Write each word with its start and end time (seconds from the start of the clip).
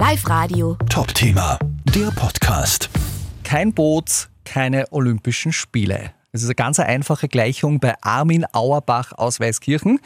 Live 0.00 0.26
Radio. 0.30 0.78
Top-Thema, 0.88 1.58
der 1.94 2.10
Podcast. 2.12 2.88
Kein 3.44 3.74
Boot, 3.74 4.30
keine 4.46 4.90
Olympischen 4.92 5.52
Spiele. 5.52 6.14
Das 6.32 6.40
ist 6.40 6.46
eine 6.46 6.54
ganz 6.54 6.80
einfache 6.80 7.28
Gleichung 7.28 7.80
bei 7.80 7.94
Armin 8.00 8.46
Auerbach 8.50 9.12
aus 9.18 9.40
Weißkirchen. 9.40 10.00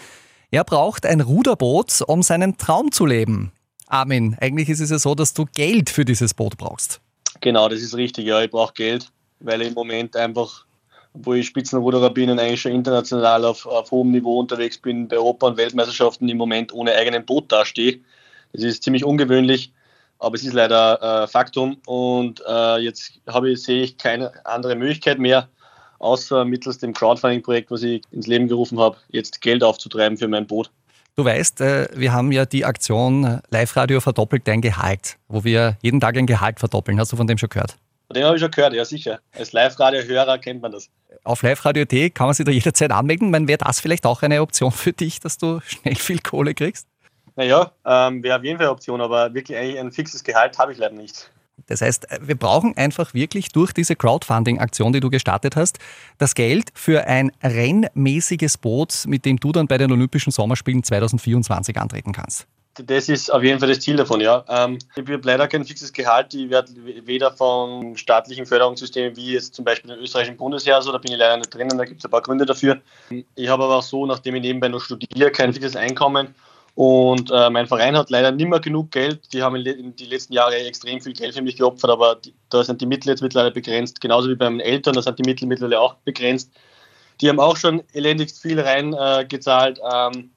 Er 0.50 0.64
braucht 0.64 1.06
ein 1.06 1.20
Ruderboot, 1.20 2.02
um 2.08 2.24
seinen 2.24 2.58
Traum 2.58 2.90
zu 2.90 3.06
leben. 3.06 3.52
Armin, 3.86 4.36
eigentlich 4.40 4.68
ist 4.68 4.80
es 4.80 4.90
ja 4.90 4.98
so, 4.98 5.14
dass 5.14 5.32
du 5.32 5.44
Geld 5.54 5.90
für 5.90 6.04
dieses 6.04 6.34
Boot 6.34 6.56
brauchst. 6.58 7.00
Genau, 7.40 7.68
das 7.68 7.80
ist 7.80 7.94
richtig. 7.94 8.26
Ja, 8.26 8.42
ich 8.42 8.50
brauche 8.50 8.74
Geld, 8.74 9.12
weil 9.38 9.62
ich 9.62 9.68
im 9.68 9.74
Moment 9.74 10.16
einfach, 10.16 10.66
wo 11.12 11.34
ich 11.34 11.46
Spitzenruderer 11.46 12.10
bin 12.10 12.30
und 12.30 12.40
eigentlich 12.40 12.62
schon 12.62 12.72
international 12.72 13.44
auf, 13.44 13.64
auf 13.64 13.92
hohem 13.92 14.10
Niveau 14.10 14.40
unterwegs 14.40 14.76
bin, 14.76 15.06
bei 15.06 15.18
Europa- 15.18 15.46
und 15.46 15.56
Weltmeisterschaften 15.56 16.28
im 16.28 16.36
Moment 16.36 16.72
ohne 16.72 16.96
eigenen 16.96 17.24
Boot 17.24 17.52
dastehe. 17.52 18.00
Das 18.52 18.64
ist 18.64 18.82
ziemlich 18.82 19.04
ungewöhnlich, 19.04 19.72
aber 20.24 20.36
es 20.36 20.44
ist 20.44 20.54
leider 20.54 21.24
äh, 21.24 21.26
Faktum. 21.28 21.76
Und 21.86 22.42
äh, 22.48 22.78
jetzt 22.78 23.20
habe 23.28 23.50
ich, 23.50 23.62
sehe 23.62 23.82
ich 23.82 23.98
keine 23.98 24.32
andere 24.44 24.74
Möglichkeit 24.74 25.18
mehr, 25.18 25.48
außer 25.98 26.44
mittels 26.44 26.78
dem 26.78 26.94
Crowdfunding-Projekt, 26.94 27.70
was 27.70 27.82
ich 27.82 28.02
ins 28.10 28.26
Leben 28.26 28.48
gerufen 28.48 28.80
habe, 28.80 28.96
jetzt 29.10 29.40
Geld 29.40 29.62
aufzutreiben 29.62 30.18
für 30.18 30.28
mein 30.28 30.46
Boot. 30.46 30.70
Du 31.16 31.24
weißt, 31.24 31.60
äh, 31.60 31.88
wir 31.94 32.12
haben 32.12 32.32
ja 32.32 32.44
die 32.44 32.64
Aktion 32.64 33.40
Live-Radio 33.50 34.00
verdoppelt 34.00 34.48
dein 34.48 34.60
Gehalt, 34.60 35.16
wo 35.28 35.44
wir 35.44 35.76
jeden 35.82 36.00
Tag 36.00 36.16
ein 36.16 36.26
Gehalt 36.26 36.58
verdoppeln. 36.58 36.98
Hast 36.98 37.12
du 37.12 37.16
von 37.16 37.26
dem 37.26 37.38
schon 37.38 37.50
gehört? 37.50 37.76
Von 38.08 38.14
dem 38.14 38.24
habe 38.24 38.36
ich 38.36 38.42
schon 38.42 38.50
gehört, 38.50 38.74
ja 38.74 38.84
sicher. 38.84 39.20
Als 39.32 39.52
Live-Radio-Hörer 39.52 40.38
kennt 40.38 40.60
man 40.62 40.72
das. 40.72 40.88
Auf 41.22 41.42
Live-Radio.at 41.42 42.14
kann 42.14 42.26
man 42.26 42.34
sich 42.34 42.44
da 42.44 42.50
jederzeit 42.52 42.90
anmelden. 42.90 43.32
Wäre 43.46 43.58
das 43.58 43.80
vielleicht 43.80 44.06
auch 44.06 44.22
eine 44.22 44.42
Option 44.42 44.72
für 44.72 44.92
dich, 44.92 45.20
dass 45.20 45.38
du 45.38 45.60
schnell 45.60 45.94
viel 45.94 46.18
Kohle 46.18 46.54
kriegst? 46.54 46.88
Naja, 47.36 47.72
ähm, 47.84 48.22
wäre 48.22 48.38
auf 48.38 48.44
jeden 48.44 48.58
Fall 48.58 48.66
eine 48.66 48.72
Option, 48.72 49.00
aber 49.00 49.34
wirklich 49.34 49.58
eigentlich 49.58 49.78
ein 49.78 49.92
fixes 49.92 50.22
Gehalt 50.22 50.58
habe 50.58 50.72
ich 50.72 50.78
leider 50.78 50.94
nicht. 50.94 51.30
Das 51.66 51.80
heißt, 51.80 52.06
wir 52.20 52.34
brauchen 52.34 52.76
einfach 52.76 53.14
wirklich 53.14 53.48
durch 53.50 53.72
diese 53.72 53.96
Crowdfunding-Aktion, 53.96 54.92
die 54.92 55.00
du 55.00 55.08
gestartet 55.08 55.56
hast, 55.56 55.78
das 56.18 56.34
Geld 56.34 56.70
für 56.74 57.06
ein 57.06 57.32
rennmäßiges 57.42 58.58
Boot, 58.58 59.04
mit 59.06 59.24
dem 59.24 59.38
du 59.38 59.52
dann 59.52 59.66
bei 59.66 59.78
den 59.78 59.90
Olympischen 59.92 60.30
Sommerspielen 60.30 60.82
2024 60.82 61.76
antreten 61.78 62.12
kannst. 62.12 62.46
Das 62.74 63.08
ist 63.08 63.32
auf 63.32 63.44
jeden 63.44 63.60
Fall 63.60 63.68
das 63.68 63.78
Ziel 63.78 63.94
davon, 63.94 64.20
ja. 64.20 64.44
Ähm, 64.48 64.78
ich 64.96 65.02
habe 65.02 65.20
leider 65.22 65.46
kein 65.46 65.64
fixes 65.64 65.92
Gehalt. 65.92 66.34
Ich 66.34 66.50
werde 66.50 66.72
weder 67.06 67.30
von 67.30 67.96
staatlichen 67.96 68.46
Förderungssystemen 68.46 69.16
wie 69.16 69.34
jetzt 69.34 69.54
zum 69.54 69.64
Beispiel 69.64 69.92
dem 69.92 70.00
österreichischen 70.00 70.36
Bundesheer, 70.36 70.82
so 70.82 70.90
da 70.90 70.98
bin 70.98 71.12
ich 71.12 71.18
leider 71.18 71.36
nicht 71.36 71.54
drinnen, 71.54 71.78
da 71.78 71.84
gibt 71.84 72.00
es 72.00 72.04
ein 72.04 72.10
paar 72.10 72.22
Gründe 72.22 72.44
dafür. 72.44 72.80
Ich 73.36 73.48
habe 73.48 73.62
aber 73.62 73.76
auch 73.76 73.82
so, 73.82 74.06
nachdem 74.06 74.34
ich 74.34 74.42
nebenbei 74.42 74.66
noch 74.66 74.80
studiere, 74.80 75.30
kein 75.30 75.52
fixes 75.52 75.76
Einkommen 75.76 76.34
und 76.74 77.30
äh, 77.30 77.50
mein 77.50 77.68
Verein 77.68 77.96
hat 77.96 78.10
leider 78.10 78.32
nicht 78.32 78.48
mehr 78.48 78.58
genug 78.58 78.90
Geld. 78.90 79.32
Die 79.32 79.42
haben 79.42 79.54
in, 79.54 79.64
in 79.66 79.96
die 79.96 80.06
letzten 80.06 80.32
Jahre 80.32 80.56
extrem 80.56 81.00
viel 81.00 81.12
Geld 81.12 81.34
für 81.34 81.42
mich 81.42 81.56
geopfert, 81.56 81.90
aber 81.90 82.16
die, 82.16 82.34
da 82.50 82.64
sind 82.64 82.80
die 82.80 82.86
Mittel 82.86 83.10
jetzt 83.10 83.22
mittlerweile 83.22 83.52
begrenzt. 83.52 84.00
Genauso 84.00 84.28
wie 84.28 84.34
bei 84.34 84.50
meinen 84.50 84.60
Eltern, 84.60 84.94
da 84.94 85.02
sind 85.02 85.18
die 85.18 85.28
Mittel 85.28 85.46
mittlerweile 85.46 85.80
auch 85.80 85.94
begrenzt. 86.04 86.50
Die 87.20 87.28
haben 87.28 87.38
auch 87.38 87.56
schon 87.56 87.84
elendigst 87.92 88.42
viel 88.42 88.58
reingezahlt. 88.58 89.78
Äh, 89.78 90.06
ähm, 90.16 90.30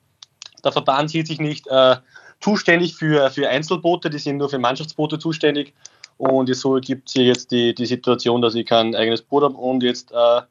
der 0.63 0.71
Verband 0.71 1.09
sieht 1.09 1.25
sich 1.25 1.39
nicht 1.39 1.65
äh, 1.67 1.95
zuständig 2.39 2.95
für, 2.95 3.31
für 3.31 3.49
Einzelboote, 3.49 4.11
die 4.11 4.19
sind 4.19 4.37
nur 4.37 4.49
für 4.49 4.59
Mannschaftsboote 4.59 5.17
zuständig. 5.17 5.73
Und 6.17 6.53
so 6.55 6.73
gibt 6.75 7.07
es 7.07 7.13
hier 7.13 7.25
jetzt 7.25 7.51
die, 7.51 7.73
die 7.73 7.85
Situation, 7.87 8.41
dass 8.41 8.53
ich 8.53 8.65
kein 8.67 8.95
eigenes 8.95 9.23
Boot 9.23 9.43
habe 9.43 9.55
und 9.55 9.81
jetzt 9.81 10.11
äh, 10.11 10.41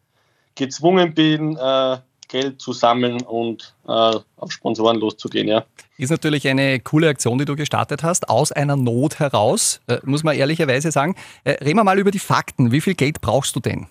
gezwungen 0.56 1.14
bin, 1.14 1.56
äh, 1.56 1.98
Geld 2.28 2.60
zu 2.60 2.72
sammeln 2.72 3.22
und 3.22 3.74
äh, 3.86 3.90
auf 3.90 4.52
Sponsoren 4.52 4.98
loszugehen. 4.98 5.48
Ja. 5.48 5.64
Ist 5.98 6.10
natürlich 6.10 6.46
eine 6.48 6.80
coole 6.80 7.08
Aktion, 7.08 7.38
die 7.38 7.44
du 7.44 7.56
gestartet 7.56 8.02
hast, 8.02 8.28
aus 8.28 8.52
einer 8.52 8.76
Not 8.76 9.18
heraus, 9.18 9.80
äh, 9.86 9.98
muss 10.04 10.24
man 10.24 10.36
ehrlicherweise 10.36 10.90
sagen. 10.90 11.16
Äh, 11.44 11.52
reden 11.64 11.78
wir 11.78 11.84
mal 11.84 11.98
über 11.98 12.10
die 12.10 12.18
Fakten. 12.18 12.72
Wie 12.72 12.80
viel 12.80 12.94
Geld 12.94 13.20
brauchst 13.20 13.56
du 13.56 13.60
denn? 13.60 13.86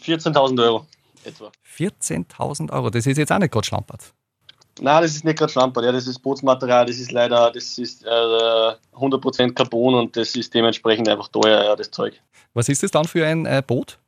14.000 0.00 0.62
Euro 0.62 0.86
etwa. 1.24 1.50
14.000 1.76 2.72
Euro, 2.72 2.90
das 2.90 3.06
ist 3.06 3.18
jetzt 3.18 3.32
auch 3.32 3.38
nicht 3.38 3.52
gerade 3.52 3.66
schlampert. 3.66 4.12
Nein, 4.80 5.02
das 5.02 5.14
ist 5.14 5.24
nicht 5.24 5.38
gerade 5.38 5.52
schlampert. 5.52 5.84
Ja, 5.84 5.92
das 5.92 6.06
ist 6.06 6.18
Bootsmaterial, 6.20 6.86
das 6.86 6.98
ist 6.98 7.12
leider, 7.12 7.50
das 7.50 7.76
ist 7.78 8.04
äh, 8.04 8.08
100% 8.08 9.52
Carbon 9.52 9.94
und 9.94 10.16
das 10.16 10.34
ist 10.34 10.54
dementsprechend 10.54 11.08
einfach 11.08 11.28
teuer, 11.28 11.64
ja, 11.64 11.76
das 11.76 11.90
Zeug. 11.90 12.20
Was 12.54 12.68
ist 12.68 12.82
das 12.82 12.90
dann 12.90 13.04
für 13.04 13.26
ein 13.26 13.44
äh, 13.46 13.62
Boot? 13.66 13.98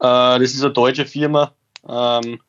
Äh, 0.00 0.38
das 0.40 0.54
ist 0.54 0.62
eine 0.62 0.72
deutsche 0.72 1.06
Firma. 1.06 1.52
Ähm, 1.88 2.40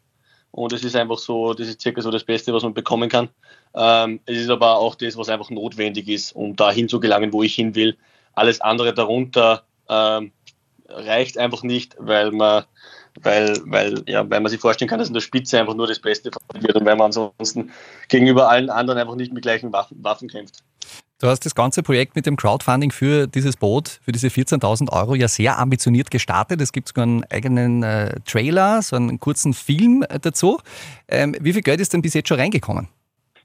und 0.52 0.74
es 0.74 0.84
ist 0.84 0.96
einfach 0.96 1.18
so, 1.18 1.54
das 1.54 1.68
ist 1.68 1.82
circa 1.82 2.02
so 2.02 2.12
das 2.12 2.24
Beste, 2.24 2.54
was 2.54 2.64
man 2.64 2.74
bekommen 2.74 3.10
kann. 3.10 3.30
Ähm, 3.76 4.20
es 4.26 4.38
ist 4.38 4.50
aber 4.50 4.78
auch 4.78 4.96
das, 4.96 5.16
was 5.18 5.30
einfach 5.30 5.50
notwendig 5.50 6.08
ist, 6.08 6.36
um 6.36 6.56
dahin 6.56 6.90
zu 6.90 7.00
gelangen, 7.00 7.34
wo 7.34 7.44
ich 7.44 7.56
hin 7.56 7.76
will. 7.76 7.98
Alles 8.34 8.62
andere 8.62 8.94
darunter 8.94 9.64
ähm, 9.90 10.32
reicht 10.88 11.38
einfach 11.38 11.64
nicht, 11.64 11.96
weil 12.00 12.32
man, 12.32 12.64
weil, 13.22 13.60
weil, 13.66 14.04
ja, 14.08 14.28
weil 14.30 14.40
man 14.40 14.50
sich 14.50 14.60
vorstellen 14.60 14.90
kann, 14.90 15.00
dass 15.00 15.08
in 15.08 15.14
der 15.14 15.22
Spitze 15.22 15.60
einfach 15.60 15.76
nur 15.76 15.88
das 15.88 16.00
Beste 16.00 16.32
wird 16.54 16.76
und 16.76 16.86
weil 16.86 16.96
man 16.96 17.06
ansonsten 17.06 17.72
gegenüber 18.08 18.50
allen 18.50 18.70
anderen 18.70 19.00
einfach 19.00 19.16
nicht 19.16 19.34
mit 19.34 19.44
gleichen 19.44 19.72
Waffen, 19.72 20.04
Waffen 20.04 20.30
kämpft. 20.30 20.64
Du 21.22 21.28
hast 21.28 21.46
das 21.46 21.53
ganze 21.53 21.84
Projekt 21.84 22.16
mit 22.16 22.25
dem 22.25 22.38
Crowdfunding 22.38 22.91
für 22.91 23.28
dieses 23.28 23.57
Boot, 23.57 24.00
für 24.02 24.13
diese 24.13 24.30
14.000 24.30 24.90
Euro 24.94 25.16
ja 25.16 25.28
sehr 25.28 25.59
ambitioniert 25.59 26.12
gestartet. 26.12 26.62
Es 26.62 26.72
gibt 26.72 26.88
sogar 26.88 27.03
einen 27.03 27.25
eigenen 27.25 27.84
äh, 27.84 28.22
Trailer, 28.25 28.81
so 28.81 28.96
einen 28.96 29.19
kurzen 29.19 29.53
Film 29.53 30.06
äh, 30.07 30.18
dazu. 30.18 30.62
Ähm, 31.09 31.35
wie 31.41 31.52
viel 31.52 31.62
Geld 31.62 31.81
ist 31.81 31.91
denn 31.91 32.02
bis 32.02 32.13
jetzt 32.13 32.30
schon 32.30 32.40
reingekommen? 32.40 32.88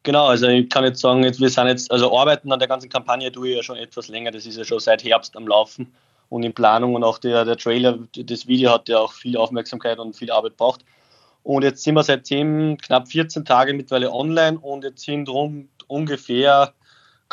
Genau, 0.04 0.26
also 0.26 0.46
ich 0.46 0.70
kann 0.70 0.84
jetzt 0.84 1.00
sagen, 1.00 1.24
wir 1.24 1.32
sind 1.32 1.66
jetzt, 1.66 1.90
also 1.90 2.16
arbeiten 2.16 2.52
an 2.52 2.60
der 2.60 2.68
ganzen 2.68 2.88
Kampagne 2.88 3.32
tue 3.32 3.48
ich 3.48 3.56
ja 3.56 3.62
schon 3.64 3.76
etwas 3.76 4.06
länger. 4.06 4.30
Das 4.30 4.46
ist 4.46 4.56
ja 4.56 4.64
schon 4.64 4.78
seit 4.78 5.02
Herbst 5.02 5.36
am 5.36 5.48
Laufen 5.48 5.92
und 6.28 6.44
in 6.44 6.52
Planung 6.52 6.94
und 6.94 7.02
auch 7.02 7.18
der, 7.18 7.44
der 7.44 7.56
Trailer, 7.56 7.98
das 8.14 8.46
Video 8.46 8.70
hat 8.70 8.88
ja 8.88 8.98
auch 8.98 9.12
viel 9.12 9.36
Aufmerksamkeit 9.36 9.98
und 9.98 10.14
viel 10.14 10.30
Arbeit 10.30 10.56
braucht. 10.56 10.84
Und 11.42 11.64
jetzt 11.64 11.82
sind 11.82 11.96
wir 11.96 12.04
seit 12.04 12.24
10, 12.24 12.78
knapp 12.78 13.08
14 13.08 13.44
Tagen 13.44 13.76
mittlerweile 13.76 14.12
online 14.12 14.60
und 14.60 14.84
jetzt 14.84 15.04
sind 15.04 15.28
rund 15.28 15.68
ungefähr 15.88 16.72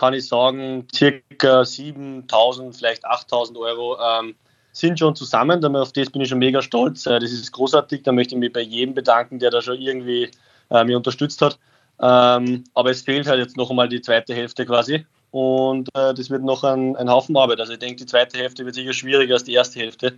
kann 0.01 0.15
ich 0.15 0.27
sagen, 0.27 0.87
circa 0.91 1.61
7.000, 1.61 2.75
vielleicht 2.75 3.05
8.000 3.05 3.55
Euro 3.59 3.99
ähm, 4.01 4.33
sind 4.71 4.97
schon 4.97 5.15
zusammen. 5.15 5.63
Auf 5.75 5.93
das 5.93 6.09
bin 6.09 6.23
ich 6.23 6.29
schon 6.29 6.39
mega 6.39 6.63
stolz. 6.63 7.05
Äh, 7.05 7.19
das 7.19 7.31
ist 7.31 7.51
großartig. 7.51 8.01
Da 8.01 8.11
möchte 8.11 8.33
ich 8.33 8.39
mich 8.39 8.51
bei 8.51 8.61
jedem 8.61 8.95
bedanken, 8.95 9.37
der 9.37 9.51
da 9.51 9.61
schon 9.61 9.79
irgendwie 9.79 10.31
äh, 10.71 10.83
mich 10.83 10.95
unterstützt 10.95 11.39
hat. 11.43 11.59
Ähm, 12.01 12.63
aber 12.73 12.89
es 12.89 13.03
fehlt 13.03 13.27
halt 13.27 13.41
jetzt 13.41 13.57
noch 13.57 13.69
einmal 13.69 13.89
die 13.89 14.01
zweite 14.01 14.33
Hälfte 14.33 14.65
quasi. 14.65 15.05
Und 15.29 15.87
äh, 15.93 16.15
das 16.15 16.31
wird 16.31 16.41
noch 16.41 16.63
ein, 16.63 16.95
ein 16.95 17.07
Haufen 17.07 17.37
Arbeit. 17.37 17.59
Also 17.59 17.73
ich 17.73 17.79
denke, 17.79 17.97
die 17.97 18.07
zweite 18.07 18.39
Hälfte 18.39 18.65
wird 18.65 18.73
sicher 18.73 18.93
schwieriger 18.93 19.35
als 19.35 19.43
die 19.43 19.53
erste 19.53 19.79
Hälfte. 19.81 20.17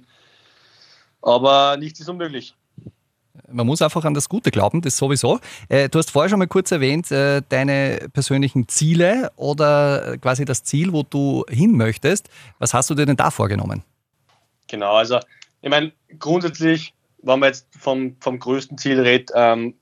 Aber 1.22 1.76
nichts 1.76 2.00
ist 2.00 2.08
unmöglich. 2.08 2.56
Man 3.54 3.68
muss 3.68 3.82
einfach 3.82 4.04
an 4.04 4.14
das 4.14 4.28
Gute 4.30 4.52
glauben, 4.52 4.82
das 4.82 4.98
sowieso. 4.98 5.40
Äh, 5.70 5.90
du 5.90 6.00
hast 6.00 6.12
vorher 6.12 6.30
schon 6.30 6.40
mal 6.40 6.48
kurz 6.48 6.72
erwähnt, 6.72 7.12
äh, 7.12 7.42
deine 7.48 8.10
persönlichen 8.12 8.68
Ziele 8.68 9.32
oder 9.36 10.18
quasi 10.18 10.46
das 10.46 10.64
Ziel, 10.64 10.92
wo 10.92 11.04
du 11.04 11.46
hin 11.50 11.78
möchtest. 11.78 12.30
Was 12.60 12.74
hast 12.74 12.90
du 12.90 12.96
dir 12.96 13.06
denn 13.06 13.16
da 13.16 13.32
vorgenommen? 13.32 13.84
Genau, 14.68 14.96
also 14.96 15.20
ich 15.62 15.70
meine, 15.70 15.94
grundsätzlich, 16.20 16.94
wenn 17.22 17.40
man 17.40 17.50
jetzt 17.50 17.68
vom, 17.78 18.18
vom 18.20 18.40
größten 18.40 18.78
Ziel 18.78 19.00
redet, 19.00 19.32
ähm, 19.36 19.76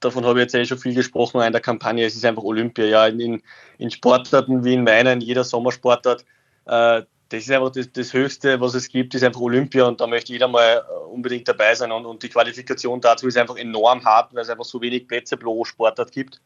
davon 0.00 0.24
habe 0.24 0.38
ich 0.38 0.44
jetzt 0.44 0.54
eh 0.54 0.64
schon 0.64 0.78
viel 0.78 0.94
gesprochen 0.94 1.40
in 1.40 1.52
der 1.52 1.60
Kampagne, 1.60 2.04
es 2.04 2.16
ist 2.16 2.24
einfach 2.24 2.42
Olympia. 2.42 2.84
Ja, 2.84 3.06
in, 3.06 3.42
in 3.78 3.90
Sportarten 3.90 4.64
wie 4.64 4.74
in 4.74 4.84
meinen, 4.84 5.20
jeder 5.20 5.44
Sommersportart, 5.44 6.24
äh, 6.66 7.02
das 7.28 7.42
ist 7.42 7.50
einfach 7.50 7.72
das, 7.72 7.90
das, 7.92 8.12
Höchste, 8.12 8.60
was 8.60 8.74
es 8.74 8.88
gibt, 8.88 9.14
ist 9.14 9.24
einfach 9.24 9.40
Olympia 9.40 9.84
und 9.84 10.00
da 10.00 10.06
möchte 10.06 10.32
jeder 10.32 10.48
mal 10.48 10.84
äh, 10.88 11.04
unbedingt 11.12 11.48
dabei 11.48 11.74
sein 11.74 11.90
und, 11.90 12.06
und 12.06 12.22
die 12.22 12.28
Qualifikation 12.28 13.00
dazu 13.00 13.26
ist 13.26 13.36
einfach 13.36 13.56
enorm 13.56 14.04
hart, 14.04 14.34
weil 14.34 14.42
es 14.42 14.48
einfach 14.48 14.64
so 14.64 14.80
wenig 14.80 15.08
Plätze 15.08 15.36
pro 15.36 15.64
Sportart 15.64 16.12
gibt. 16.12 16.40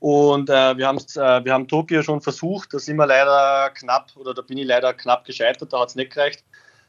Und 0.00 0.50
äh, 0.50 0.76
wir, 0.76 0.90
äh, 0.90 1.44
wir 1.44 1.52
haben 1.54 1.66
Tokio 1.66 2.02
schon 2.02 2.20
versucht, 2.20 2.74
da 2.74 2.78
sind 2.78 2.96
wir 2.96 3.06
leider 3.06 3.70
knapp, 3.70 4.10
oder 4.16 4.34
da 4.34 4.42
bin 4.42 4.58
ich 4.58 4.66
leider 4.66 4.92
knapp 4.92 5.24
gescheitert, 5.24 5.72
da 5.72 5.80
hat 5.80 5.88
es 5.88 5.94
nicht 5.94 6.12
gereicht. 6.12 6.44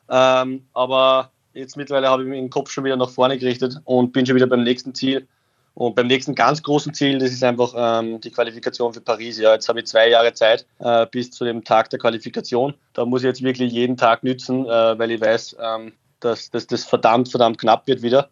Ähm, 0.09 0.67
aber 0.73 1.31
jetzt 1.53 1.77
mittlerweile 1.77 2.09
habe 2.09 2.23
ich 2.23 2.29
den 2.29 2.49
Kopf 2.49 2.69
schon 2.69 2.83
wieder 2.83 2.97
nach 2.97 3.09
vorne 3.09 3.37
gerichtet 3.37 3.79
und 3.85 4.11
bin 4.11 4.25
schon 4.25 4.35
wieder 4.35 4.47
beim 4.47 4.63
nächsten 4.63 4.93
Ziel. 4.93 5.27
Und 5.75 5.93
beim 5.93 6.07
nächsten 6.07 6.35
ganz 6.35 6.63
großen 6.63 6.93
Ziel, 6.93 7.19
das 7.19 7.31
ist 7.31 7.43
einfach 7.43 7.73
ähm, 7.75 8.21
die 8.21 8.31
Qualifikation 8.31 8.93
für 8.93 9.01
Paris. 9.01 9.37
Ja, 9.37 9.53
jetzt 9.53 9.67
habe 9.67 9.79
ich 9.79 9.87
zwei 9.87 10.09
Jahre 10.09 10.33
Zeit 10.33 10.65
äh, 10.79 11.05
bis 11.05 11.31
zu 11.31 11.43
dem 11.43 11.65
Tag 11.65 11.89
der 11.89 11.99
Qualifikation. 11.99 12.73
Da 12.93 13.05
muss 13.05 13.21
ich 13.21 13.27
jetzt 13.27 13.43
wirklich 13.43 13.73
jeden 13.73 13.97
Tag 13.97 14.23
nützen, 14.23 14.65
äh, 14.65 14.97
weil 14.97 15.11
ich 15.11 15.19
weiß, 15.19 15.57
ähm, 15.61 15.91
dass, 16.21 16.49
dass 16.49 16.65
das 16.65 16.85
verdammt, 16.85 17.29
verdammt 17.29 17.57
knapp 17.57 17.87
wird 17.87 18.01
wieder. 18.01 18.29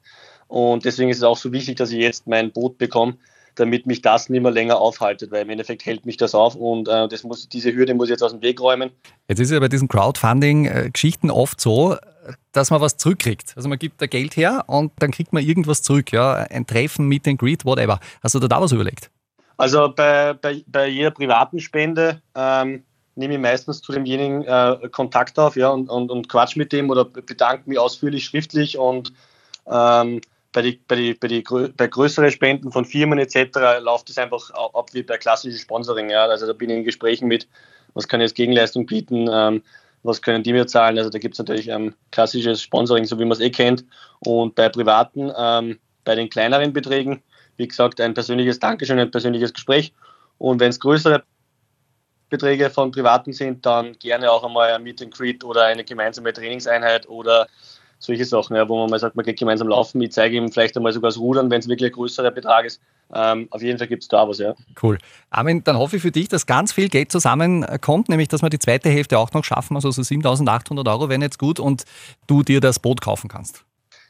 Und 0.47 0.85
deswegen 0.85 1.09
ist 1.09 1.17
es 1.17 1.23
auch 1.23 1.37
so 1.37 1.51
wichtig, 1.51 1.75
dass 1.75 1.91
ich 1.91 1.99
jetzt 1.99 2.27
mein 2.27 2.51
Boot 2.51 2.77
bekomme, 2.77 3.15
damit 3.55 3.87
mich 3.87 4.01
das 4.01 4.29
nicht 4.29 4.41
mehr 4.41 4.51
länger 4.51 4.77
aufhaltet, 4.77 5.31
weil 5.31 5.41
im 5.41 5.49
Endeffekt 5.49 5.85
hält 5.85 6.05
mich 6.05 6.15
das 6.15 6.33
auf 6.33 6.55
und 6.55 6.87
äh, 6.87 7.09
das 7.09 7.23
muss, 7.23 7.49
diese 7.49 7.73
Hürde 7.73 7.93
muss 7.93 8.07
ich 8.07 8.11
jetzt 8.11 8.23
aus 8.23 8.31
dem 8.31 8.41
Weg 8.41 8.61
räumen. 8.61 8.91
Jetzt 9.27 9.39
ist 9.39 9.51
ja 9.51 9.59
bei 9.59 9.67
diesen 9.67 9.89
Crowdfunding-Geschichten 9.89 11.29
oft 11.29 11.59
so, 11.59 11.97
dass 12.51 12.71
man 12.71 12.81
was 12.81 12.97
zurückkriegt. 12.97 13.53
Also 13.55 13.69
man 13.69 13.79
gibt 13.79 14.01
da 14.01 14.05
Geld 14.05 14.37
her 14.37 14.63
und 14.67 14.91
dann 14.99 15.11
kriegt 15.11 15.33
man 15.33 15.43
irgendwas 15.43 15.81
zurück, 15.81 16.11
ja, 16.11 16.33
ein 16.33 16.65
Treffen, 16.65 17.07
Meet 17.07 17.27
and 17.27 17.39
Greet, 17.39 17.65
whatever. 17.65 17.99
Hast 18.21 18.35
du 18.35 18.39
da 18.39 18.47
da 18.47 18.61
was 18.61 18.71
überlegt? 18.71 19.09
Also 19.57 19.93
bei, 19.93 20.33
bei, 20.33 20.63
bei 20.67 20.87
jeder 20.87 21.11
privaten 21.11 21.59
Spende 21.59 22.21
ähm, 22.35 22.83
nehme 23.15 23.35
ich 23.35 23.39
meistens 23.39 23.81
zu 23.81 23.91
demjenigen 23.91 24.43
äh, 24.43 24.89
Kontakt 24.91 25.37
auf 25.37 25.55
ja, 25.55 25.69
und, 25.69 25.89
und, 25.89 26.09
und 26.09 26.29
quatsch 26.29 26.55
mit 26.55 26.71
dem 26.71 26.89
oder 26.89 27.05
bedanke 27.05 27.69
mich 27.69 27.77
ausführlich 27.77 28.25
schriftlich 28.25 28.77
und 28.77 29.13
ähm, 29.67 30.21
bei, 30.51 30.61
die, 30.61 30.79
bei, 30.87 30.95
die, 30.95 31.13
bei, 31.13 31.27
die, 31.27 31.43
bei 31.75 31.87
größeren 31.87 32.31
Spenden 32.31 32.71
von 32.71 32.85
Firmen 32.85 33.19
etc. 33.19 33.81
läuft 33.81 34.09
es 34.09 34.17
einfach 34.17 34.49
ab 34.51 34.89
wie 34.93 35.03
bei 35.03 35.17
klassischem 35.17 35.59
Sponsoring. 35.59 36.09
Ja. 36.09 36.25
Also 36.25 36.47
da 36.47 36.53
bin 36.53 36.69
ich 36.69 36.77
in 36.77 36.83
Gesprächen 36.83 37.27
mit, 37.27 37.47
was 37.93 38.07
kann 38.07 38.21
ich 38.21 38.25
als 38.25 38.33
Gegenleistung 38.33 38.85
bieten, 38.85 39.27
ähm, 39.31 39.63
was 40.03 40.21
können 40.21 40.43
die 40.43 40.53
mir 40.53 40.67
zahlen. 40.67 40.97
Also 40.97 41.09
da 41.09 41.17
gibt 41.17 41.35
es 41.35 41.39
natürlich 41.39 41.69
ähm, 41.69 41.95
klassisches 42.11 42.61
Sponsoring, 42.61 43.05
so 43.05 43.17
wie 43.19 43.23
man 43.23 43.31
es 43.31 43.39
eh 43.39 43.49
kennt. 43.49 43.85
Und 44.19 44.55
bei 44.55 44.69
privaten, 44.69 45.31
ähm, 45.35 45.79
bei 46.03 46.15
den 46.15 46.29
kleineren 46.29 46.73
Beträgen, 46.73 47.23
wie 47.57 47.67
gesagt, 47.67 48.01
ein 48.01 48.13
persönliches 48.13 48.59
Dankeschön, 48.59 48.99
ein 48.99 49.11
persönliches 49.11 49.53
Gespräch. 49.53 49.93
Und 50.37 50.59
wenn 50.59 50.69
es 50.69 50.79
größere 50.79 51.23
Beträge 52.29 52.69
von 52.69 52.91
Privaten 52.91 53.31
sind, 53.31 53.65
dann 53.65 53.93
gerne 53.99 54.31
auch 54.31 54.43
einmal 54.43 54.71
ein 54.71 54.83
Meet 54.83 55.03
and 55.03 55.13
Greet 55.13 55.43
oder 55.43 55.65
eine 55.65 55.83
gemeinsame 55.83 56.33
Trainingseinheit 56.33 57.07
oder 57.07 57.47
solche 58.05 58.25
Sachen, 58.25 58.55
ja, 58.55 58.67
wo 58.67 58.77
man 58.77 58.89
mal 58.89 58.99
sagt, 58.99 59.15
man 59.15 59.25
geht 59.25 59.39
gemeinsam 59.39 59.67
laufen. 59.67 60.01
Ich 60.01 60.11
zeige 60.11 60.37
ihm 60.37 60.51
vielleicht 60.51 60.75
einmal 60.75 60.93
sogar 60.93 61.09
das 61.09 61.17
Rudern, 61.17 61.49
wenn 61.49 61.59
es 61.59 61.67
wirklich 61.67 61.91
ein 61.91 61.95
größerer 61.95 62.31
Betrag 62.31 62.65
ist. 62.65 62.81
Ähm, 63.13 63.47
auf 63.51 63.61
jeden 63.61 63.77
Fall 63.77 63.87
gibt 63.87 64.03
es 64.03 64.09
da 64.09 64.27
was, 64.27 64.39
ja. 64.39 64.53
Cool. 64.81 64.97
Armin, 65.29 65.63
dann 65.63 65.77
hoffe 65.77 65.97
ich 65.97 66.01
für 66.01 66.11
dich, 66.11 66.29
dass 66.29 66.45
ganz 66.45 66.73
viel 66.73 66.89
Geld 66.89 67.11
zusammenkommt, 67.11 68.09
nämlich 68.09 68.27
dass 68.27 68.41
wir 68.41 68.49
die 68.49 68.59
zweite 68.59 68.89
Hälfte 68.89 69.19
auch 69.19 69.31
noch 69.33 69.43
schaffen, 69.43 69.75
also 69.75 69.91
so 69.91 70.01
7.800 70.01 70.89
Euro 70.89 71.09
wären 71.09 71.21
jetzt 71.21 71.37
gut 71.37 71.59
und 71.59 71.83
du 72.27 72.43
dir 72.43 72.59
das 72.59 72.79
Boot 72.79 73.01
kaufen 73.01 73.29
kannst. 73.29 73.63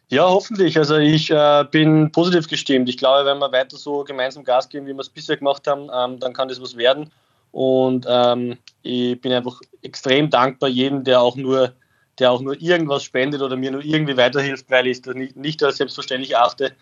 Ja, 0.09 0.29
hoffentlich. 0.29 0.77
Also 0.77 0.97
ich 0.97 1.31
äh, 1.31 1.65
bin 1.69 2.11
positiv 2.11 2.47
gestimmt. 2.47 2.87
Ich 2.87 2.97
glaube, 2.97 3.25
wenn 3.25 3.39
wir 3.39 3.51
weiter 3.51 3.77
so 3.77 4.03
gemeinsam 4.03 4.43
Gas 4.43 4.69
geben, 4.69 4.85
wie 4.85 4.93
wir 4.93 4.99
es 4.99 5.09
bisher 5.09 5.37
gemacht 5.37 5.65
haben, 5.65 5.89
ähm, 5.93 6.19
dann 6.19 6.33
kann 6.33 6.47
das 6.47 6.61
was 6.61 6.77
werden. 6.77 7.11
Und 7.51 8.05
ähm, 8.07 8.57
ich 8.81 9.19
bin 9.21 9.31
einfach 9.31 9.59
extrem 9.81 10.29
dankbar 10.29 10.69
jedem, 10.69 11.03
der 11.03 11.21
auch 11.21 11.35
nur 11.35 11.73
der 12.19 12.31
auch 12.31 12.41
nur 12.41 12.61
irgendwas 12.61 13.03
spendet 13.03 13.41
oder 13.41 13.55
mir 13.55 13.71
nur 13.71 13.83
irgendwie 13.83 14.17
weiterhilft, 14.17 14.69
weil 14.69 14.87
ich 14.87 15.01
das 15.01 15.15
nicht, 15.15 15.35
nicht 15.35 15.63
als 15.63 15.77
selbstverständlich 15.77 16.37
achte. 16.37 16.73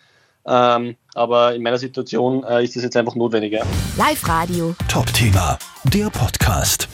Ähm, 0.44 0.96
aber 1.14 1.54
in 1.54 1.62
meiner 1.62 1.78
Situation 1.78 2.44
äh, 2.44 2.64
ist 2.64 2.74
das 2.74 2.82
jetzt 2.82 2.96
einfach 2.96 3.14
notwendig. 3.14 3.52
Ja. 3.52 3.62
Live 3.96 4.26
Radio. 4.26 4.74
Top 4.88 5.12
Thema, 5.12 5.58
der 5.84 6.10
Podcast. 6.10 6.88